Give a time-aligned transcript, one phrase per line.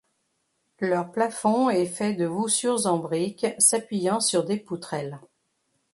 [0.79, 5.19] Leur plafond est fait de voussures en briques s'appuyant sur des poutrelles.